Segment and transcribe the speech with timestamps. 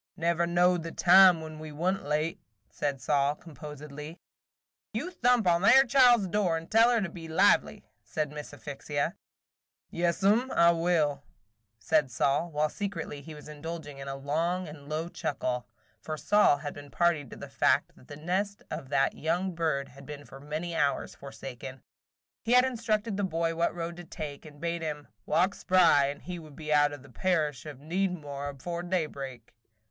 [0.17, 4.17] "Never knowed the time when we wa' n't late," said Sol, composedly.
[4.93, 8.51] "You thump on that 'ere child's door, and tell her to be lively," said Miss
[8.51, 9.13] Asphyxia.
[9.91, 11.21] "Yaas 'm I will,"
[11.77, 15.67] said Sol, while secretly he was indulging in a long and low chuckle,
[16.01, 19.89] for Sol had been party to the fact that the nest of that young bird
[19.89, 21.83] had been for many hours forsaken.
[22.41, 26.23] He had instructed the boy what road to take, and bade him "walk spry and
[26.23, 29.53] he would be out of the parish of Needmore afore daybreak.